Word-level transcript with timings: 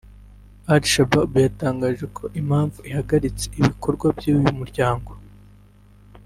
Al-Shabab 0.73 1.31
yatangaje 1.45 2.05
ko 2.17 2.23
impamvu 2.39 2.79
ihagaritse 2.89 3.45
ibikorwa 3.59 4.05
by’uyu 4.17 4.51
muryango 4.59 5.11